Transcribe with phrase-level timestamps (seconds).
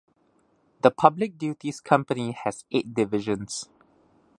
[0.81, 3.69] The Public Duties Company has eight divisions.